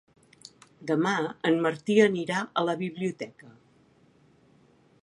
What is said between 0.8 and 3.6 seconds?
Demà en Martí anirà a la biblioteca.